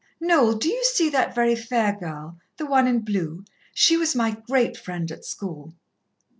[0.19, 3.45] "Noel, do you see that very fair girl the one in blue?
[3.75, 5.75] She was my great friend at school."